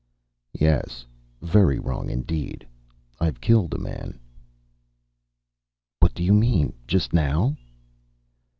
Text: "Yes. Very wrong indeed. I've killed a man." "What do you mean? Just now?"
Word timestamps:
"Yes. 0.59 1.05
Very 1.43 1.77
wrong 1.77 2.09
indeed. 2.09 2.65
I've 3.19 3.39
killed 3.39 3.75
a 3.75 3.77
man." 3.77 4.17
"What 5.99 6.15
do 6.15 6.23
you 6.23 6.33
mean? 6.33 6.73
Just 6.87 7.13
now?" 7.13 7.55